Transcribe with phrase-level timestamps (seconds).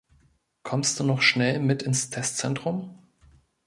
[0.63, 2.97] Kommst du noch schnell mit ins Testzentrum?